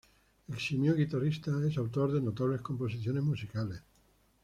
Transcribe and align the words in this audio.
Eximio 0.53 0.95
guitarrista, 0.95 1.51
es 1.67 1.77
autor 1.77 2.11
de 2.11 2.21
notables 2.21 2.61
composiciones 2.61 3.21
musicales. 3.21 3.83